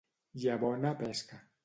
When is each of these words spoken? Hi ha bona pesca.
Hi 0.39 0.47
ha 0.47 0.55
bona 0.63 0.95
pesca. 1.03 1.41